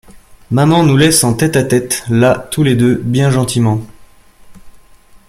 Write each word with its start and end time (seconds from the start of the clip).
Maman 0.49 0.81
nous 0.81 0.97
laisse 0.97 1.23
en 1.23 1.35
tête-à-tête, 1.35 2.03
Là, 2.09 2.47
tous 2.49 2.63
les 2.63 2.73
deux, 2.73 2.95
bien 2.95 3.29
gentiment. 3.29 3.81